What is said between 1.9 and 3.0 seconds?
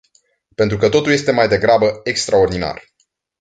extraordinar.